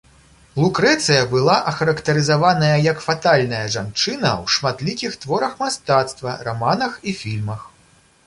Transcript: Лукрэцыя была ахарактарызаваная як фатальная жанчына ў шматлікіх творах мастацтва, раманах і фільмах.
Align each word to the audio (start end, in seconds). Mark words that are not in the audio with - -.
Лукрэцыя 0.61 1.25
была 1.33 1.57
ахарактарызаваная 1.71 2.71
як 2.91 2.97
фатальная 3.07 3.61
жанчына 3.75 4.31
ў 4.43 4.45
шматлікіх 4.55 5.17
творах 5.25 5.53
мастацтва, 5.65 6.31
раманах 6.51 6.97
і 7.13 7.17
фільмах. 7.21 7.61